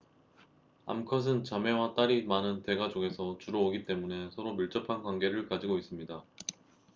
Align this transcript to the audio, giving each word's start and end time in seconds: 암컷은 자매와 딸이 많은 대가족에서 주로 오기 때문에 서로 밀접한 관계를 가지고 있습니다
암컷은 0.87 1.43
자매와 1.43 1.93
딸이 1.93 2.23
많은 2.23 2.63
대가족에서 2.63 3.37
주로 3.37 3.67
오기 3.67 3.85
때문에 3.85 4.31
서로 4.31 4.55
밀접한 4.55 5.03
관계를 5.03 5.47
가지고 5.47 5.77
있습니다 5.77 6.23